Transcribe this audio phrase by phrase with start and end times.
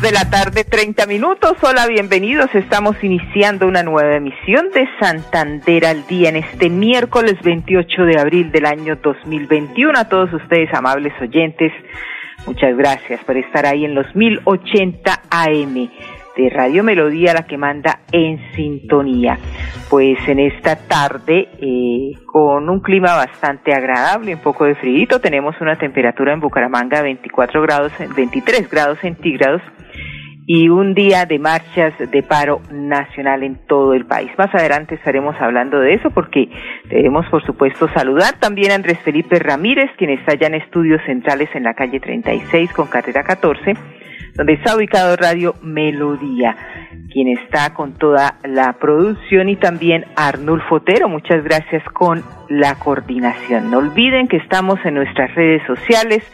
[0.00, 1.56] De la tarde, 30 minutos.
[1.62, 2.54] Hola, bienvenidos.
[2.54, 8.52] Estamos iniciando una nueva emisión de Santander al día en este miércoles 28 de abril
[8.52, 9.98] del año 2021.
[9.98, 11.72] A todos ustedes, amables oyentes,
[12.46, 15.90] muchas gracias por estar ahí en los 1080 AM
[16.36, 19.38] de Radio Melodía, la que manda en sintonía.
[19.90, 25.60] Pues en esta tarde, eh, con un clima bastante agradable, un poco de frío, tenemos
[25.60, 29.62] una temperatura en Bucaramanga de 24 grados, 23 grados centígrados
[30.46, 34.30] y un día de marchas de paro nacional en todo el país.
[34.38, 36.48] Más adelante estaremos hablando de eso porque
[36.88, 41.48] debemos, por supuesto, saludar también a Andrés Felipe Ramírez, quien está ya en estudios centrales
[41.54, 44.01] en la calle 36 con carrera 14
[44.34, 46.56] donde está ubicado Radio Melodía,
[47.12, 53.70] quien está con toda la producción y también Arnulfo Otero, muchas gracias con la coordinación.
[53.70, 56.24] No olviden que estamos en nuestras redes sociales,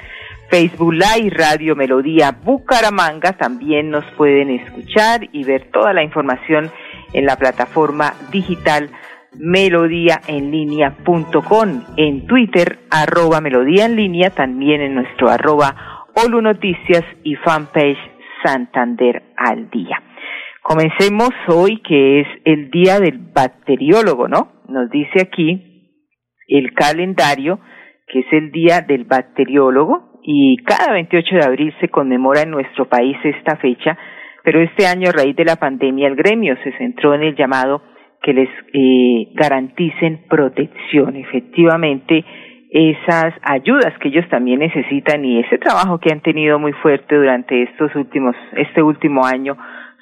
[0.50, 6.70] Facebook Live, Radio Melodía Bucaramanga, también nos pueden escuchar y ver toda la información
[7.12, 8.90] en la plataforma digital
[9.36, 17.98] melodíaenlínea.com, en Twitter, arroba melodía en línea, también en nuestro arroba Olu Noticias y fanpage
[18.44, 20.02] Santander al día.
[20.62, 24.52] Comencemos hoy que es el día del bacteriólogo, ¿no?
[24.68, 25.68] Nos dice aquí
[26.46, 27.60] el calendario
[28.06, 32.88] que es el día del bacteriólogo y cada 28 de abril se conmemora en nuestro
[32.88, 33.96] país esta fecha,
[34.44, 37.82] pero este año a raíz de la pandemia el gremio se centró en el llamado
[38.22, 41.16] que les eh, garanticen protección.
[41.16, 42.24] Efectivamente,
[42.70, 47.62] esas ayudas que ellos también necesitan y ese trabajo que han tenido muy fuerte durante
[47.62, 49.56] estos últimos, este último año,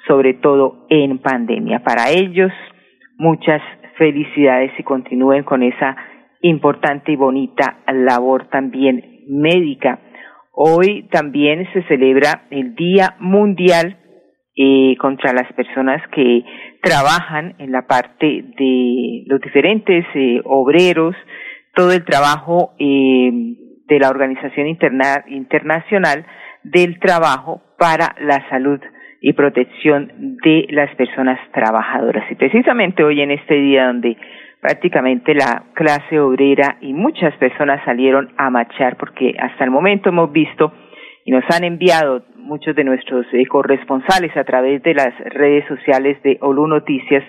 [0.07, 1.79] sobre todo en pandemia.
[1.83, 2.51] Para ellos,
[3.17, 3.61] muchas
[3.97, 5.95] felicidades y continúen con esa
[6.41, 9.99] importante y bonita labor también médica.
[10.51, 13.97] Hoy también se celebra el Día Mundial
[14.55, 16.43] eh, contra las personas que
[16.81, 21.15] trabajan en la parte de los diferentes eh, obreros,
[21.77, 23.29] todo el trabajo eh,
[23.85, 26.25] de la Organización Internacional
[26.63, 28.79] del Trabajo para la Salud
[29.21, 30.11] y Protección
[30.43, 32.29] de las Personas Trabajadoras.
[32.31, 34.17] Y precisamente hoy en este día donde
[34.59, 40.31] prácticamente la clase obrera y muchas personas salieron a marchar porque hasta el momento hemos
[40.31, 40.73] visto
[41.25, 46.17] y nos han enviado muchos de nuestros eh, corresponsales a través de las redes sociales
[46.23, 47.23] de Olu Noticias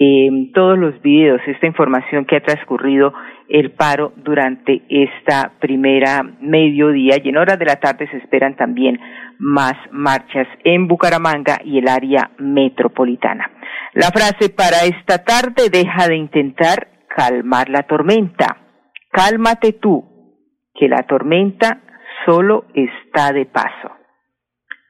[0.00, 3.12] eh, todos los videos, esta información que ha transcurrido
[3.48, 9.00] el paro durante esta primera mediodía y en horas de la tarde se esperan también
[9.38, 13.50] más marchas en Bucaramanga y el área metropolitana.
[13.94, 18.58] La frase para esta tarde, deja de intentar calmar la tormenta.
[19.10, 20.04] Cálmate tú,
[20.74, 21.80] que la tormenta
[22.24, 23.90] solo está de paso.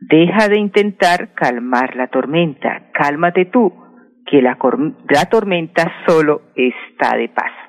[0.01, 2.91] Deja de intentar calmar la tormenta.
[2.93, 3.73] Cálmate tú,
[4.31, 4.57] que la,
[5.09, 7.69] la tormenta solo está de paso.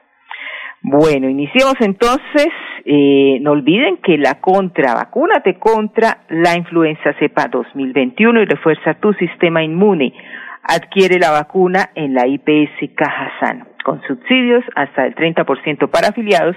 [0.82, 2.48] Bueno, iniciemos entonces.
[2.86, 9.14] Eh, no olviden que la contra, vacúnate contra la influenza cepa 2021 y refuerza tu
[9.14, 10.14] sistema inmune.
[10.64, 16.56] Adquiere la vacuna en la IPS Cajazán, con subsidios hasta el 30% para afiliados.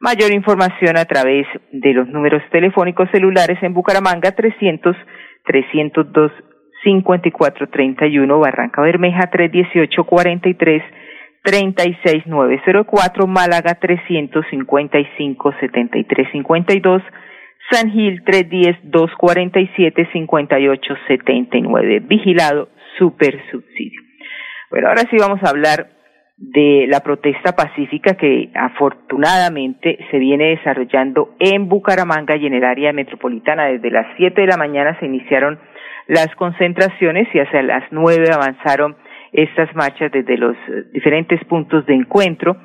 [0.00, 4.94] Mayor información a través de los números telefónicos celulares en Bucaramanga 300
[5.44, 6.32] 302
[6.84, 10.82] 5431, Barranca Bermeja 318 43
[11.42, 17.02] 36904, Málaga 355 7352,
[17.70, 22.68] San Gil 310 247 5879, vigilado
[22.98, 24.00] super subsidio.
[24.70, 25.88] Bueno, ahora sí vamos a hablar
[26.36, 32.92] de la protesta pacífica que afortunadamente se viene desarrollando en Bucaramanga y en el área
[32.92, 33.66] metropolitana.
[33.66, 35.60] Desde las 7 de la mañana se iniciaron
[36.06, 38.96] las concentraciones y hacia las 9 avanzaron
[39.32, 42.56] estas marchas desde los eh, diferentes puntos de encuentro.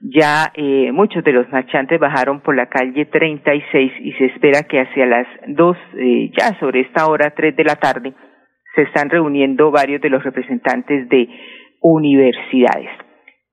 [0.00, 4.80] Ya eh, muchos de los marchantes bajaron por la calle 36 y se espera que
[4.80, 8.12] hacia las 2, eh, ya sobre esta hora, 3 de la tarde,
[8.74, 11.28] se están reuniendo varios de los representantes de
[11.80, 12.90] universidades.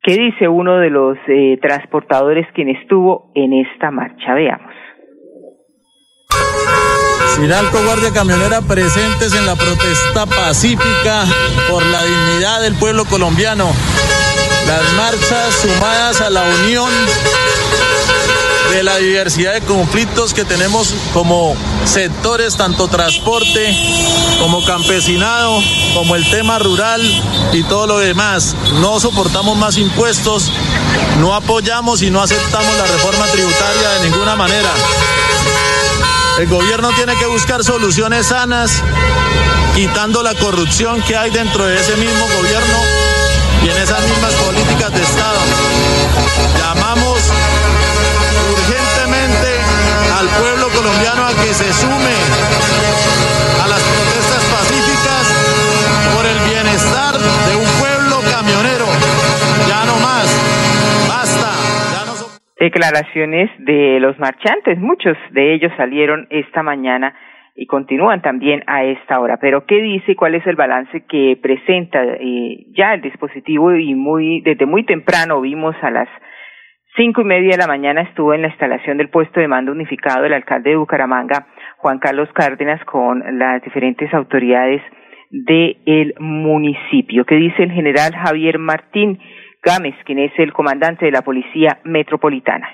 [0.06, 4.36] ¿Qué dice uno de los eh, transportadores quien estuvo en esta marcha?
[4.36, 4.72] Veamos.
[7.36, 11.26] Finalco Guardia Camionera presentes en la protesta pacífica
[11.70, 13.70] por la dignidad del pueblo colombiano.
[14.68, 16.90] Las marchas sumadas a la unión
[18.72, 23.78] de la diversidad de conflictos que tenemos como sectores, tanto transporte
[24.40, 25.62] como campesinado,
[25.94, 27.02] como el tema rural
[27.52, 28.56] y todo lo demás.
[28.80, 30.52] No soportamos más impuestos,
[31.20, 34.72] no apoyamos y no aceptamos la reforma tributaria de ninguna manera.
[36.38, 38.84] El gobierno tiene que buscar soluciones sanas,
[39.74, 42.78] quitando la corrupción que hay dentro de ese mismo gobierno
[43.64, 45.40] y en esas mismas políticas de Estado.
[46.60, 47.20] Llamamos
[48.52, 49.60] urgentemente
[50.20, 53.15] al pueblo colombiano a que se sume
[62.66, 67.14] Declaraciones de los marchantes, muchos de ellos salieron esta mañana
[67.56, 69.38] y continúan también a esta hora.
[69.40, 73.72] Pero ¿qué dice y cuál es el balance que presenta eh, ya el dispositivo?
[73.76, 76.10] Y muy desde muy temprano vimos a las
[76.96, 80.26] cinco y media de la mañana estuvo en la instalación del puesto de mando unificado
[80.26, 81.46] el alcalde de Bucaramanga,
[81.78, 84.82] Juan Carlos Cárdenas, con las diferentes autoridades
[85.30, 87.26] del municipio.
[87.26, 89.20] ¿Qué dice el general Javier Martín
[89.66, 92.68] Gámez, quien es el comandante de la Policía Metropolitana?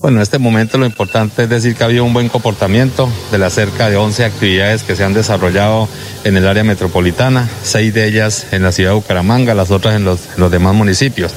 [0.00, 3.38] Bueno, en este momento lo importante es decir que ha habido un buen comportamiento de
[3.38, 5.88] las cerca de 11 actividades que se han desarrollado
[6.24, 10.04] en el área metropolitana, seis de ellas en la ciudad de Bucaramanga, las otras en
[10.04, 11.32] los, los demás municipios.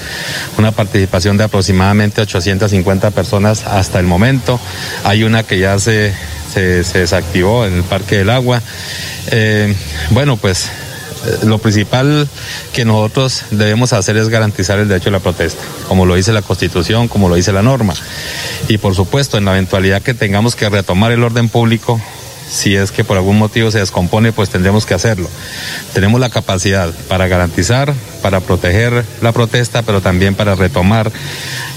[0.58, 4.60] Una participación de aproximadamente 850 personas hasta el momento.
[5.04, 6.14] Hay una que ya se,
[6.50, 8.60] se, desactivó en el Parque del Agua.
[9.32, 9.76] Eh,
[10.12, 10.72] bueno, pues
[11.44, 12.28] lo principal
[12.74, 16.42] que nosotros debemos hacer es garantizar el derecho a la protesta, como lo dice la
[16.42, 17.94] Constitución, como lo dice la norma.
[18.68, 22.02] Y por supuesto, en la eventualidad que tengamos que retomar el orden público,
[22.50, 25.30] si es que por algún motivo se descompone, pues tendremos que hacerlo.
[25.94, 31.12] Tenemos la capacidad para garantizar, para proteger la protesta, pero también para retomar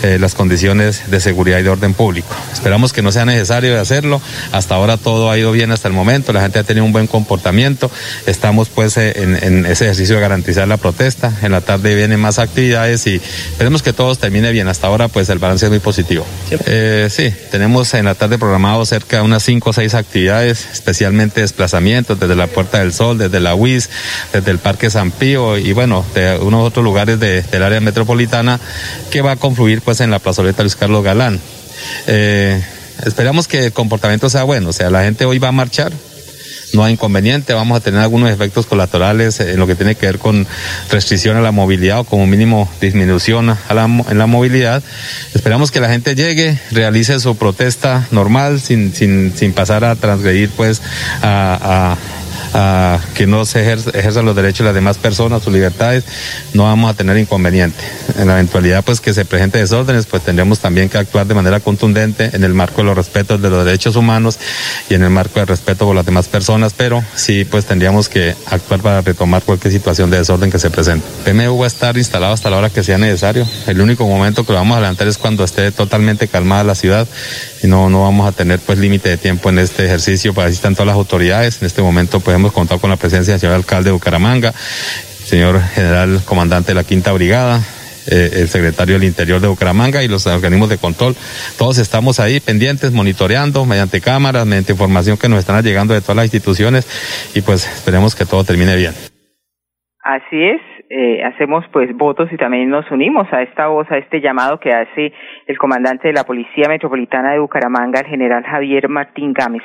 [0.03, 2.29] eh, las condiciones de seguridad y de orden público.
[2.53, 4.21] Esperamos que no sea necesario hacerlo.
[4.53, 7.07] Hasta ahora todo ha ido bien hasta el momento, la gente ha tenido un buen
[7.07, 7.91] comportamiento.
[8.27, 11.33] Estamos pues eh, en, en ese ejercicio de garantizar la protesta.
[11.43, 14.69] En la tarde vienen más actividades y esperemos que todo termine bien.
[14.69, 16.25] Hasta ahora pues el balance es muy positivo.
[16.67, 21.41] Eh, sí, tenemos en la tarde programado cerca de unas cinco o seis actividades, especialmente
[21.41, 23.91] desplazamientos desde la Puerta del Sol, desde la UIS,
[24.33, 28.61] desde el Parque San Pío y bueno, de unos otros lugares de, del área metropolitana
[29.11, 31.41] que va a confluir pues en la plazoleta Luis Carlos Galán.
[32.07, 32.63] Eh,
[33.05, 35.93] esperamos que el comportamiento sea bueno, o sea, la gente hoy va a marchar,
[36.73, 40.19] no hay inconveniente, vamos a tener algunos efectos colaterales en lo que tiene que ver
[40.19, 40.47] con
[40.91, 44.83] restricción a la movilidad o como mínimo disminución a la, en la movilidad.
[45.35, 50.51] Esperamos que la gente llegue, realice su protesta normal sin, sin, sin pasar a transgredir
[50.51, 50.83] pues
[51.23, 51.97] a, a
[52.55, 56.05] a que no se ejerzan los derechos de las demás personas, sus libertades,
[56.55, 57.83] no vamos a tener inconveniente.
[58.19, 61.61] En la eventualidad pues que se presente desórdenes, pues tendremos también que actuar de manera
[61.61, 64.39] contundente en el marco de los respetos de los derechos humanos
[64.89, 68.35] y en el marco del respeto por las demás personas, pero sí pues tendríamos que
[68.47, 71.07] actuar para retomar cualquier situación de desorden que se presente.
[71.25, 73.47] PMU va a estar instalado hasta la hora que sea necesario.
[73.67, 77.07] El único momento que lo vamos a adelantar es cuando esté totalmente calmada la ciudad
[77.63, 80.57] y no, no vamos a tener pues límite de tiempo en este ejercicio para así
[80.57, 81.61] están todas las autoridades.
[81.61, 85.61] En este momento pues hemos contado con la presencia del señor alcalde de Bucaramanga, señor
[85.61, 87.63] general comandante de la Quinta Brigada,
[88.11, 91.17] eh, el secretario del Interior de Bucaramanga y los organismos de control.
[91.59, 96.17] Todos estamos ahí pendientes, monitoreando mediante cámaras, mediante información que nos están llegando de todas
[96.17, 96.87] las instituciones
[97.35, 98.95] y pues esperemos que todo termine bien.
[100.03, 104.21] Así es, eh, hacemos pues votos y también nos unimos a esta voz, a este
[104.21, 105.13] llamado que hace
[105.47, 109.63] el comandante de la Policía Metropolitana de Bucaramanga, el general Javier Martín Gámez,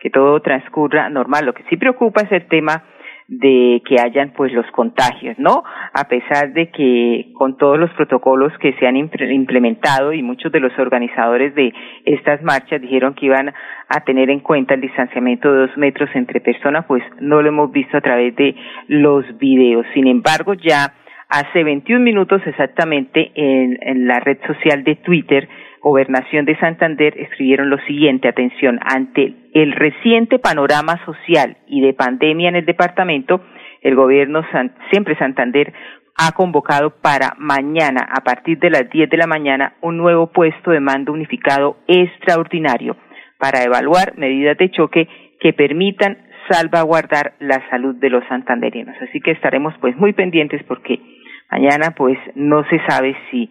[0.00, 1.46] que todo transcurra normal.
[1.46, 2.82] Lo que sí preocupa es el tema
[3.26, 5.64] de que hayan pues los contagios, ¿no?
[5.92, 10.60] A pesar de que con todos los protocolos que se han implementado y muchos de
[10.60, 11.72] los organizadores de
[12.04, 13.52] estas marchas dijeron que iban
[13.88, 17.72] a tener en cuenta el distanciamiento de dos metros entre personas, pues no lo hemos
[17.72, 18.54] visto a través de
[18.88, 19.86] los videos.
[19.94, 20.92] Sin embargo, ya
[21.28, 25.48] hace 21 minutos exactamente en, en la red social de Twitter,
[25.84, 32.48] Gobernación de Santander escribieron lo siguiente, atención, ante el reciente panorama social y de pandemia
[32.48, 33.42] en el departamento,
[33.82, 34.40] el gobierno
[34.90, 35.74] siempre Santander
[36.16, 40.70] ha convocado para mañana, a partir de las 10 de la mañana, un nuevo puesto
[40.70, 42.96] de mando unificado extraordinario
[43.38, 45.06] para evaluar medidas de choque
[45.38, 46.16] que permitan
[46.48, 48.96] salvaguardar la salud de los santanderianos.
[49.02, 50.98] Así que estaremos pues muy pendientes porque
[51.50, 53.50] mañana pues no se sabe si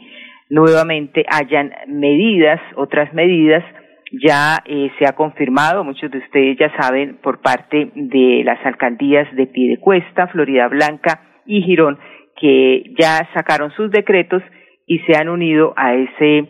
[0.53, 3.63] nuevamente hayan medidas, otras medidas
[4.11, 9.27] ya eh, se ha confirmado, muchos de ustedes ya saben, por parte de las alcaldías
[9.35, 11.97] de Piedecuesta, Florida Blanca y Girón,
[12.39, 14.43] que ya sacaron sus decretos
[14.85, 16.47] y se han unido a ese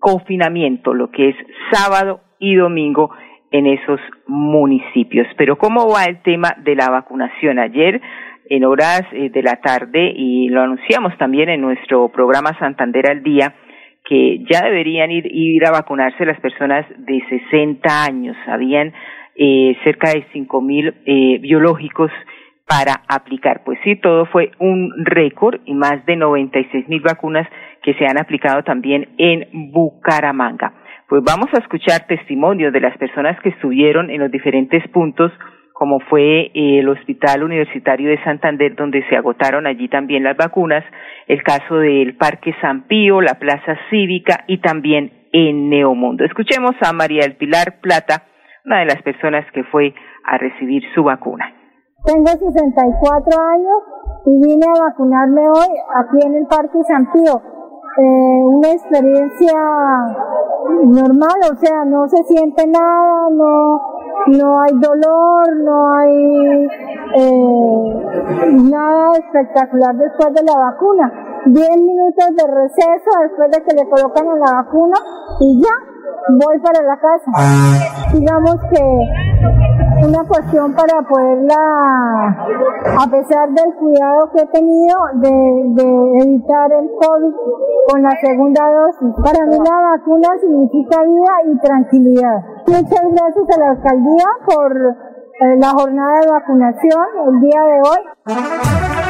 [0.00, 1.36] confinamiento, lo que es
[1.70, 3.10] sábado y domingo
[3.50, 5.26] en esos municipios.
[5.36, 7.58] Pero ¿cómo va el tema de la vacunación?
[7.58, 8.00] Ayer
[8.50, 13.22] en horas eh, de la tarde y lo anunciamos también en nuestro programa Santander al
[13.22, 13.54] Día,
[14.04, 18.36] que ya deberían ir, ir a vacunarse las personas de 60 años.
[18.46, 18.92] Habían
[19.34, 22.10] eh, cerca de 5 mil eh, biológicos
[22.66, 23.62] para aplicar.
[23.64, 27.48] Pues sí, todo fue un récord y más de 96 mil vacunas
[27.82, 30.72] que se han aplicado también en Bucaramanga.
[31.08, 35.30] Pues vamos a escuchar testimonios de las personas que estuvieron en los diferentes puntos
[35.78, 40.82] como fue eh, el Hospital Universitario de Santander, donde se agotaron allí también las vacunas,
[41.28, 46.24] el caso del Parque San Pío, la Plaza Cívica y también en Neomundo.
[46.24, 48.22] Escuchemos a María del Pilar Plata,
[48.64, 49.92] una de las personas que fue
[50.24, 51.52] a recibir su vacuna.
[52.06, 53.80] Tengo 64 años
[54.24, 57.36] y vine a vacunarme hoy aquí en el Parque San Pío.
[57.98, 59.52] Eh, una experiencia
[60.84, 63.95] normal, o sea, no se siente nada, no,
[64.26, 66.68] no hay dolor, no hay
[67.14, 68.06] eh,
[68.70, 71.12] nada espectacular después de la vacuna.
[71.46, 74.96] Diez minutos de receso después de que le colocan la vacuna
[75.40, 75.74] y ya,
[76.28, 77.30] voy para la casa.
[78.12, 78.82] Digamos que
[80.04, 82.28] una cuestión para poderla,
[83.00, 87.34] a pesar del cuidado que he tenido de, evitar el COVID
[87.88, 89.14] con la segunda dosis.
[89.24, 92.55] Para mí la vacuna significa vida y tranquilidad.
[92.66, 99.06] Muchas gracias a la alcaldía por eh, la jornada de vacunación el día de hoy.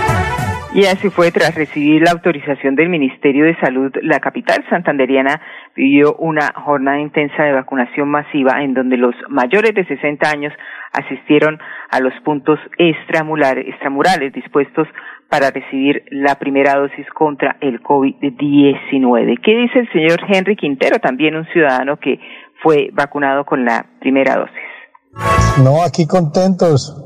[0.75, 5.41] Y así fue, tras recibir la autorización del Ministerio de Salud, la capital santanderiana
[5.75, 10.53] vivió una jornada intensa de vacunación masiva en donde los mayores de 60 años
[10.93, 11.59] asistieron
[11.91, 14.87] a los puntos extramurales dispuestos
[15.31, 19.41] para recibir la primera dosis contra el COVID-19.
[19.43, 22.21] ¿Qué dice el señor Henry Quintero, también un ciudadano que
[22.67, 25.63] fue vacunado con la primera dosis?
[25.63, 26.97] No, aquí contentos,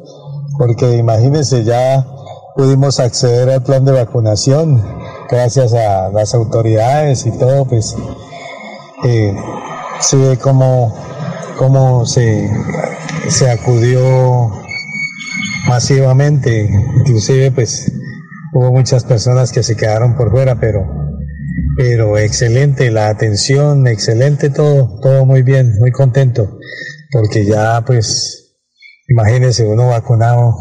[0.57, 2.03] porque imagínense ya
[2.57, 4.83] pudimos acceder al plan de vacunación
[5.29, 7.95] gracias a las autoridades y todo, pues
[9.05, 9.37] eh,
[9.99, 10.95] se ve cómo,
[11.59, 12.51] cómo se,
[13.29, 14.51] se acudió
[15.69, 17.93] masivamente, inclusive pues
[18.55, 21.00] hubo muchas personas que se quedaron por fuera, pero,
[21.83, 26.59] pero excelente la atención, excelente todo, todo muy bien, muy contento,
[27.11, 28.55] porque ya pues
[29.09, 30.53] imagínense uno vacunado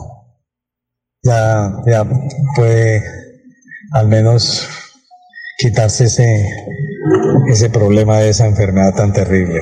[1.21, 2.05] ya, ya
[2.55, 3.01] puede
[3.91, 4.65] al menos
[5.57, 6.23] quitarse ese,
[7.49, 9.59] ese problema de esa enfermedad tan terrible.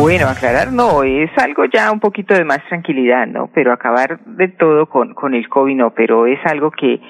[0.00, 3.50] Bueno, aclarar no, es algo ya un poquito de más tranquilidad, ¿no?
[3.54, 7.00] Pero acabar de todo con, con el COVID no, pero es algo que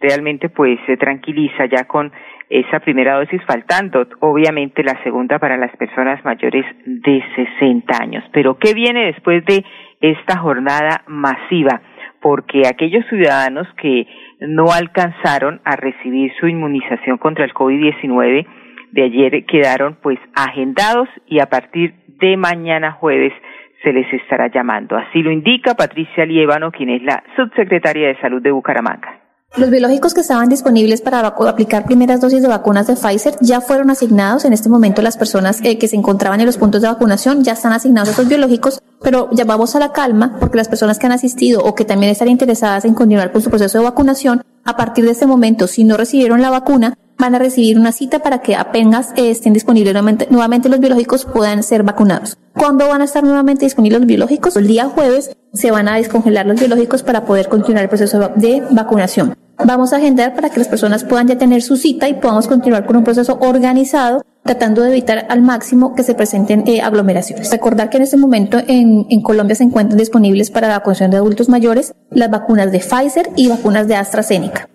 [0.00, 2.10] realmente pues se tranquiliza ya con
[2.48, 8.24] esa primera dosis faltando, obviamente la segunda para las personas mayores de 60 años.
[8.32, 9.64] Pero ¿qué viene después de
[10.00, 11.80] esta jornada masiva?
[12.20, 14.06] Porque aquellos ciudadanos que
[14.40, 18.46] no alcanzaron a recibir su inmunización contra el COVID-19
[18.90, 23.32] de ayer quedaron pues agendados y a partir de mañana jueves
[23.84, 24.96] se les estará llamando.
[24.96, 29.29] Así lo indica Patricia Liévano, quien es la subsecretaria de Salud de Bucaramanga.
[29.56, 33.90] Los biológicos que estaban disponibles para aplicar primeras dosis de vacunas de Pfizer ya fueron
[33.90, 34.44] asignados.
[34.44, 37.54] En este momento las personas eh, que se encontraban en los puntos de vacunación ya
[37.54, 41.64] están asignados esos biológicos, pero llamamos a la calma porque las personas que han asistido
[41.64, 45.10] o que también están interesadas en continuar con su proceso de vacunación, a partir de
[45.10, 49.10] este momento, si no recibieron la vacuna, van a recibir una cita para que apenas
[49.16, 52.38] eh, estén disponibles nuevamente, nuevamente los biológicos puedan ser vacunados.
[52.54, 54.56] ¿Cuándo van a estar nuevamente disponibles los biológicos?
[54.56, 58.62] El día jueves se van a descongelar los biológicos para poder continuar el proceso de
[58.70, 59.34] vacunación.
[59.66, 62.86] Vamos a agendar para que las personas puedan ya tener su cita y podamos continuar
[62.86, 67.52] con un proceso organizado tratando de evitar al máximo que se presenten eh, aglomeraciones.
[67.52, 71.18] Recordar que en este momento en, en, Colombia se encuentran disponibles para la vacunación de
[71.18, 74.66] adultos mayores las vacunas de Pfizer y vacunas de AstraZeneca.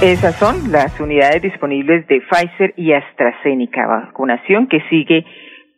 [0.00, 5.24] Esas son las unidades disponibles de Pfizer y AstraZeneca, vacunación que sigue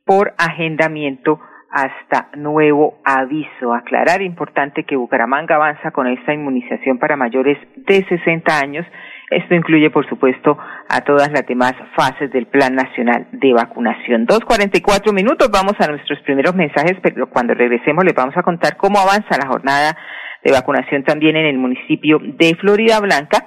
[0.04, 3.74] por agendamiento hasta nuevo aviso.
[3.74, 8.86] Aclarar, importante que Bucaramanga avanza con esta inmunización para mayores de 60 años.
[9.30, 10.56] Esto incluye, por supuesto,
[10.88, 14.24] a todas las demás fases del Plan Nacional de Vacunación.
[14.24, 18.36] Dos cuarenta y cuatro minutos, vamos a nuestros primeros mensajes, pero cuando regresemos les vamos
[18.36, 19.96] a contar cómo avanza la jornada
[20.42, 23.44] de vacunación también en el municipio de Florida Blanca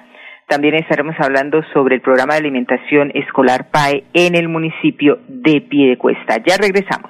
[0.47, 6.37] También estaremos hablando sobre el programa de alimentación escolar PAE en el municipio de Piedecuesta.
[6.45, 7.09] Ya regresamos.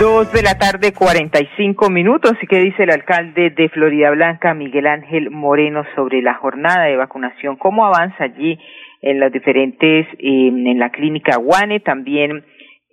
[0.00, 2.32] Dos de la tarde, 45 minutos.
[2.40, 6.96] ¿Y qué dice el alcalde de Florida Blanca, Miguel Ángel Moreno, sobre la jornada de
[6.96, 7.56] vacunación?
[7.56, 8.58] ¿Cómo avanza allí
[9.02, 12.42] en las diferentes, en la clínica Guane, también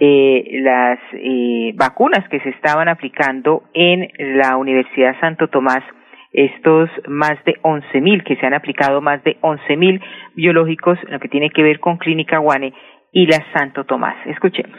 [0.02, 5.84] eh, las eh, vacunas que se estaban aplicando en la Universidad Santo Tomás
[6.34, 10.02] estos más de 11.000, que se han aplicado más de 11.000
[10.36, 12.74] biológicos, lo que tiene que ver con Clínica Guane
[13.12, 14.16] y la Santo Tomás.
[14.28, 14.78] Escuchemos.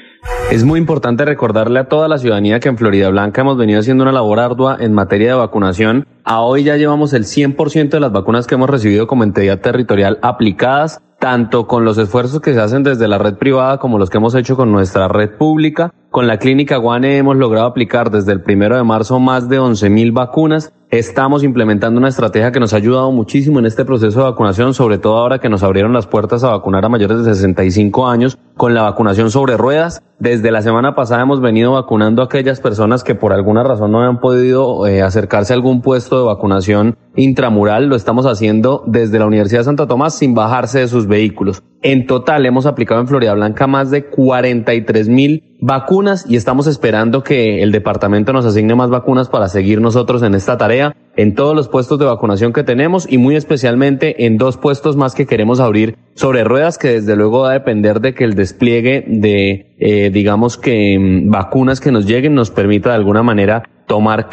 [0.50, 4.04] Es muy importante recordarle a toda la ciudadanía que en Florida Blanca hemos venido haciendo
[4.04, 6.06] una labor ardua en materia de vacunación.
[6.24, 10.18] A hoy ya llevamos el 100% de las vacunas que hemos recibido como entidad territorial
[10.22, 14.18] aplicadas tanto con los esfuerzos que se hacen desde la red privada como los que
[14.18, 15.92] hemos hecho con nuestra red pública.
[16.10, 20.12] Con la clínica Guane hemos logrado aplicar desde el primero de marzo más de 11.000
[20.12, 20.72] vacunas.
[20.90, 24.96] Estamos implementando una estrategia que nos ha ayudado muchísimo en este proceso de vacunación, sobre
[24.96, 28.74] todo ahora que nos abrieron las puertas a vacunar a mayores de 65 años con
[28.74, 30.02] la vacunación sobre ruedas.
[30.18, 34.02] Desde la semana pasada hemos venido vacunando a aquellas personas que por alguna razón no
[34.02, 37.86] han podido eh, acercarse a algún puesto de vacunación intramural.
[37.86, 41.62] Lo estamos haciendo desde la Universidad de Santa Tomás sin bajarse de sus vehículos.
[41.82, 47.22] En total hemos aplicado en Florida Blanca más de 43 mil vacunas y estamos esperando
[47.22, 51.54] que el departamento nos asigne más vacunas para seguir nosotros en esta tarea en todos
[51.54, 55.58] los puestos de vacunación que tenemos y muy especialmente en dos puestos más que queremos
[55.58, 60.10] abrir sobre ruedas que desde luego va a depender de que el despliegue de eh,
[60.10, 64.28] digamos que mm, vacunas que nos lleguen nos permita de alguna manera tomar,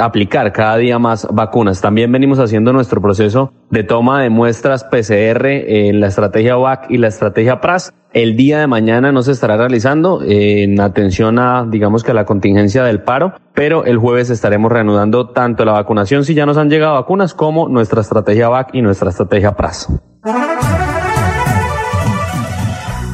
[0.00, 1.80] aplicar cada día más vacunas.
[1.80, 6.96] También venimos haciendo nuestro proceso de toma de muestras PCR en la estrategia VAC y
[6.96, 7.94] la estrategia PRAS.
[8.14, 12.24] El día de mañana no se estará realizando en atención a, digamos que a la
[12.24, 16.70] contingencia del paro, pero el jueves estaremos reanudando tanto la vacunación si ya nos han
[16.70, 19.88] llegado vacunas como nuestra estrategia VAC y nuestra estrategia PRAS.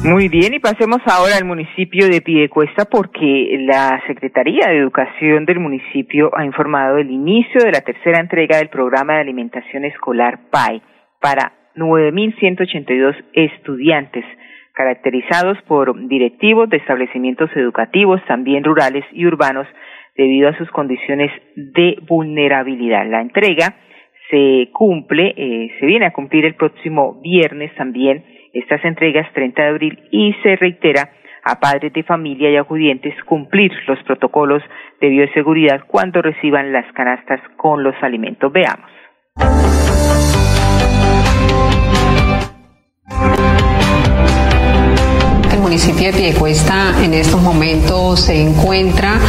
[0.03, 5.59] Muy bien, y pasemos ahora al municipio de Piedecuesta porque la Secretaría de Educación del
[5.59, 10.83] municipio ha informado del inicio de la tercera entrega del programa de alimentación escolar PAE
[11.19, 14.25] para 9.182 estudiantes
[14.81, 19.67] caracterizados por directivos de establecimientos educativos, también rurales y urbanos,
[20.15, 23.05] debido a sus condiciones de vulnerabilidad.
[23.07, 23.75] La entrega
[24.31, 29.67] se cumple, eh, se viene a cumplir el próximo viernes también estas entregas 30 de
[29.69, 31.11] abril y se reitera
[31.43, 34.63] a padres de familia y acudientes cumplir los protocolos
[34.99, 38.51] de bioseguridad cuando reciban las canastas con los alimentos.
[38.51, 38.89] Veamos.
[45.71, 49.21] Municipio de Piedecuesta en estos momentos se encuentra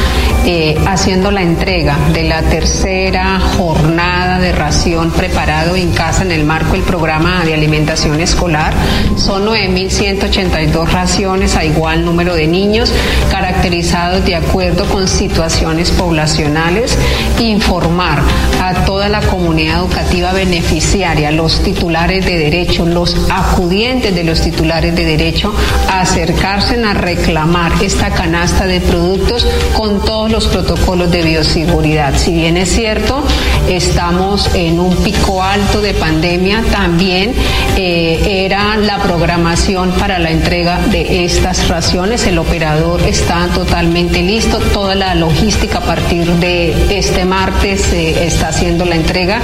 [0.45, 6.45] eh, haciendo la entrega de la tercera jornada de ración preparado en casa en el
[6.45, 8.75] marco del programa de alimentación escolar.
[9.15, 12.93] Son 9.182 raciones a igual número de niños,
[13.31, 16.99] caracterizados de acuerdo con situaciones poblacionales.
[17.39, 18.21] Informar
[18.61, 24.97] a toda la comunidad educativa beneficiaria, los titulares de derecho, los acudientes de los titulares
[24.97, 25.55] de derecho,
[25.89, 32.17] a acercarse a reclamar esta canasta de productos con todos los protocolos de bioseguridad.
[32.17, 33.23] Si bien es cierto,
[33.69, 37.35] estamos en un pico alto de pandemia, también
[37.77, 42.27] eh, era la programación para la entrega de estas raciones.
[42.27, 48.49] El operador está totalmente listo, toda la logística a partir de este martes eh, está
[48.49, 49.41] haciendo la entrega.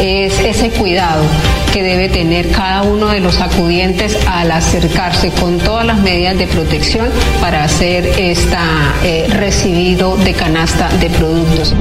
[0.00, 1.24] Es ese cuidado
[1.72, 6.46] que debe tener cada uno de los acudientes al acercarse con todas las medidas de
[6.46, 7.08] protección
[7.40, 11.74] para hacer esta eh, recibido de canasta de productos.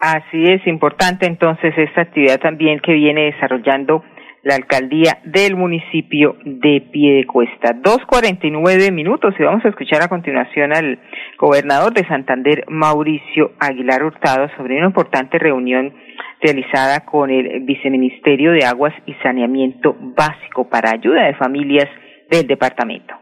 [0.00, 4.02] Así es, importante entonces esta actividad también que viene desarrollando
[4.42, 7.74] la alcaldía del municipio de Piedecuesta.
[7.74, 10.98] Dos cuarenta y nueve minutos y vamos a escuchar a continuación al
[11.38, 15.92] gobernador de Santander, Mauricio Aguilar Hurtado, sobre una importante reunión
[16.40, 21.88] realizada con el Viceministerio de Aguas y Saneamiento Básico para ayuda de familias
[22.30, 23.19] del departamento.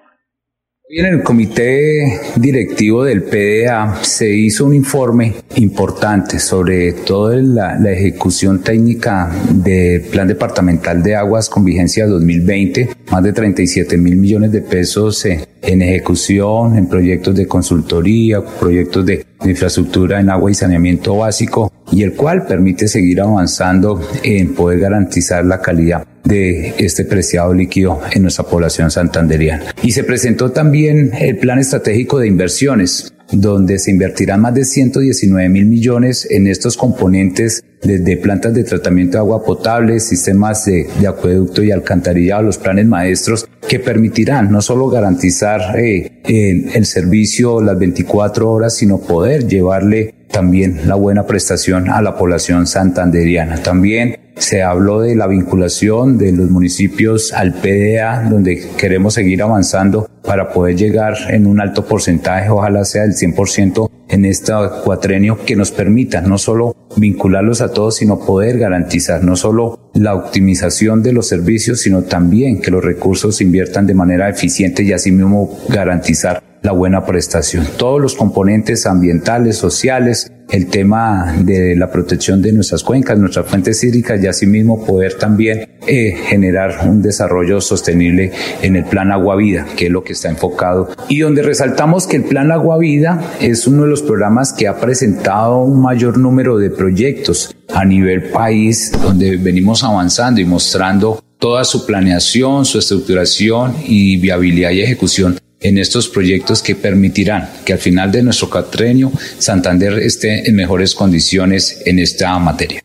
[0.91, 7.93] Hoy en el comité directivo del PDA se hizo un informe importante sobre toda la,
[7.93, 14.51] ejecución técnica del Plan Departamental de Aguas con vigencia 2020, más de 37 mil millones
[14.51, 21.19] de pesos en ejecución, en proyectos de consultoría, proyectos de infraestructura en agua y saneamiento
[21.19, 27.55] básico, y el cual permite seguir avanzando en poder garantizar la calidad de este preciado
[27.55, 29.75] líquido en nuestra población santanderiana.
[29.83, 35.49] Y se presentó también el plan estratégico de inversiones, donde se invertirán más de 119
[35.49, 41.63] mil millones en estos componentes desde plantas de tratamiento de agua potable, sistemas de, acueducto
[41.63, 48.51] y alcantarillado, los planes maestros, que permitirán no solo garantizar eh, el servicio las 24
[48.51, 53.63] horas, sino poder llevarle también la buena prestación a la población santanderiana.
[53.63, 60.09] También se habló de la vinculación de los municipios al PDA, donde queremos seguir avanzando
[60.23, 64.53] para poder llegar en un alto porcentaje, ojalá sea del 100% en este
[64.85, 70.15] cuatrenio, que nos permita no solo vincularlos a todos, sino poder garantizar no solo la
[70.15, 74.93] optimización de los servicios, sino también que los recursos se inviertan de manera eficiente y
[74.93, 77.67] así mismo garantizar la buena prestación.
[77.77, 83.83] Todos los componentes ambientales, sociales, el tema de la protección de nuestras cuencas, nuestras fuentes
[83.85, 88.33] hídricas y asimismo poder también eh, generar un desarrollo sostenible
[88.63, 90.89] en el plan Agua Vida, que es lo que está enfocado.
[91.09, 94.81] Y donde resaltamos que el plan Agua Vida es uno de los programas que ha
[94.81, 101.65] presentado un mayor número de proyectos a nivel país, donde venimos avanzando y mostrando toda
[101.65, 107.79] su planeación, su estructuración y viabilidad y ejecución en estos proyectos que permitirán que al
[107.79, 112.81] final de nuestro catrenio Santander esté en mejores condiciones en esta materia.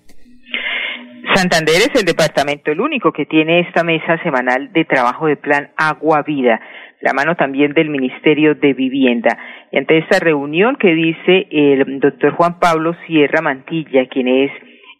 [1.36, 5.71] Santander es el departamento el único que tiene esta mesa semanal de trabajo de plan
[5.77, 6.62] Agua Vida,
[7.01, 9.38] la mano también del Ministerio de Vivienda.
[9.71, 14.51] Y ante esta reunión que dice el doctor Juan Pablo Sierra Mantilla, quien es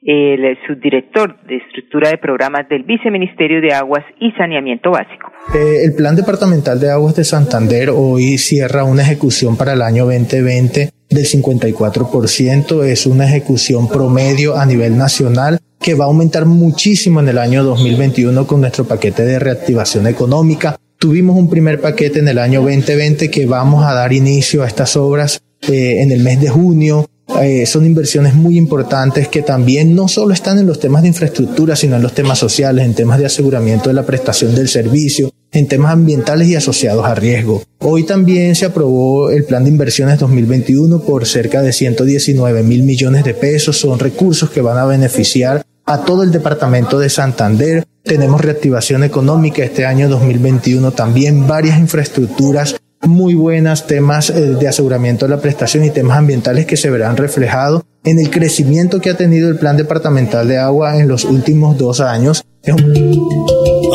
[0.06, 5.32] el subdirector de estructura de programas del Viceministerio de Aguas y Saneamiento Básico.
[5.54, 10.06] Eh, el Plan Departamental de Aguas de Santander hoy cierra una ejecución para el año
[10.06, 17.20] 2020 del 54%, es una ejecución promedio a nivel nacional que va a aumentar muchísimo
[17.20, 20.76] en el año 2021 con nuestro paquete de reactivación económica.
[20.98, 24.96] Tuvimos un primer paquete en el año 2020 que vamos a dar inicio a estas
[24.96, 27.06] obras eh, en el mes de junio
[27.42, 31.76] eh, son inversiones muy importantes que también no solo están en los temas de infraestructura,
[31.76, 35.68] sino en los temas sociales, en temas de aseguramiento de la prestación del servicio, en
[35.68, 37.64] temas ambientales y asociados a riesgo.
[37.80, 43.24] Hoy también se aprobó el plan de inversiones 2021 por cerca de 119 mil millones
[43.24, 43.78] de pesos.
[43.78, 47.84] Son recursos que van a beneficiar a todo el departamento de Santander.
[48.04, 55.26] Tenemos reactivación económica este año 2021 también, varias infraestructuras muy buenas, temas eh, de aseguramiento
[55.26, 59.18] de la prestación y temas ambientales que se verán reflejados en el crecimiento que ha
[59.18, 62.44] tenido el Plan Departamental de Agua en los últimos dos años.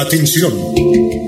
[0.00, 0.52] Atención.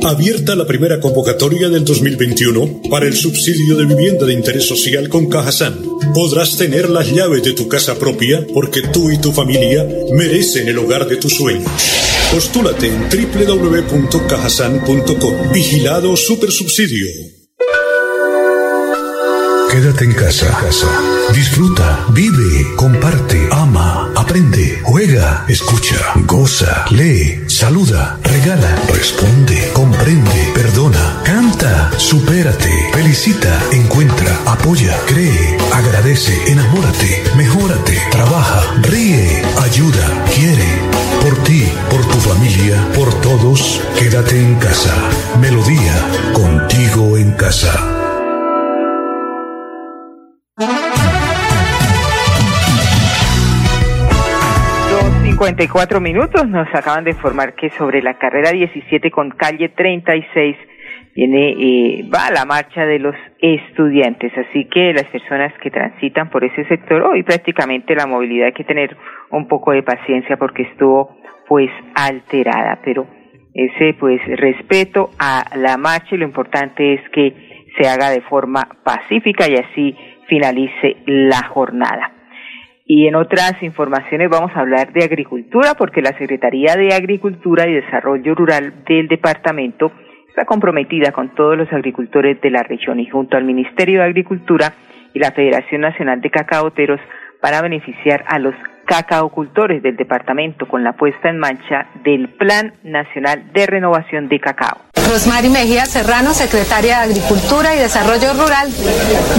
[0.02, 5.28] Abierta la primera convocatoria del 2021 para el subsidio de vivienda de interés social con
[5.28, 5.76] Cajasan.
[6.14, 10.78] Podrás tener las llaves de tu casa propia porque tú y tu familia merecen el
[10.78, 11.70] hogar de tus sueños.
[12.32, 15.52] Postúlate en www.cajasan.com.
[15.52, 17.39] Vigilado Supersubsidio.
[19.80, 20.46] Quédate en casa.
[21.32, 31.92] Disfruta, vive, comparte, ama, aprende, juega, escucha, goza, lee, saluda, regala, responde, comprende, perdona, canta,
[31.96, 36.34] supérate, felicita, encuentra, apoya, cree, agradece,
[55.60, 60.56] 54 minutos nos acaban de informar que sobre la carrera 17 con calle 36
[61.14, 66.44] viene eh, va la marcha de los estudiantes, así que las personas que transitan por
[66.44, 68.96] ese sector hoy prácticamente la movilidad hay que tener
[69.32, 73.06] un poco de paciencia porque estuvo pues alterada, pero
[73.52, 78.66] ese pues respeto a la marcha y lo importante es que se haga de forma
[78.82, 79.94] pacífica y así
[80.26, 82.19] finalice la jornada.
[82.92, 87.74] Y en otras informaciones vamos a hablar de agricultura porque la Secretaría de Agricultura y
[87.74, 89.92] Desarrollo Rural del departamento
[90.28, 94.74] está comprometida con todos los agricultores de la región y junto al Ministerio de Agricultura
[95.14, 97.00] y la Federación Nacional de Cacaoteros
[97.40, 103.52] para beneficiar a los cacaocultores del departamento con la puesta en marcha del Plan Nacional
[103.52, 104.89] de Renovación de Cacao.
[105.10, 108.70] Rosmary Mejía Serrano, secretaria de Agricultura y Desarrollo Rural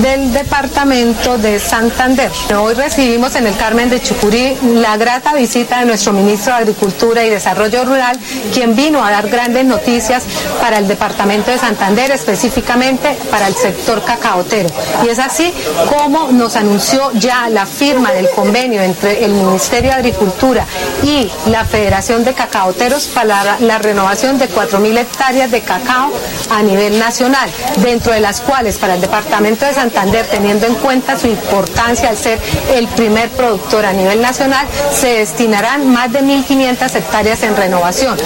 [0.01, 2.29] del Departamento de Santander.
[2.59, 7.23] Hoy recibimos en el Carmen de Chucurí la grata visita de nuestro ministro de Agricultura
[7.23, 8.19] y Desarrollo Rural,
[8.53, 10.23] quien vino a dar grandes noticias
[10.59, 14.67] para el Departamento de Santander, específicamente para el sector cacaotero.
[15.05, 15.53] Y es así
[15.87, 20.65] como nos anunció ya la firma del convenio entre el Ministerio de Agricultura
[21.01, 26.11] y la Federación de Cacaoteros para la renovación de 4.000 hectáreas de cacao
[26.51, 27.49] a nivel nacional,
[27.83, 32.17] dentro de las cuales para el Departamento de Santander, teniendo en cuenta su importancia al
[32.17, 32.39] ser
[32.75, 38.17] el primer productor a nivel nacional, se destinarán más de 1.500 hectáreas en renovación.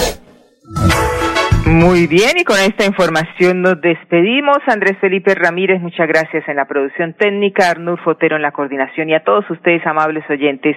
[1.66, 4.58] Muy bien, y con esta información nos despedimos.
[4.68, 9.14] Andrés Felipe Ramírez, muchas gracias en la producción técnica, Arnur Fotero en la coordinación y
[9.14, 10.76] a todos ustedes, amables oyentes,